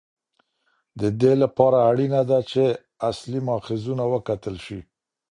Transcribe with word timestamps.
د 0.99 1.01
دې 1.21 1.33
لپاره 1.43 1.77
اړینه 1.89 2.21
ده 2.29 2.39
چې 2.51 2.63
اصلي 3.09 3.39
ماخذونه 3.49 4.03
وکتل 4.13 4.55
شي. 4.65 4.79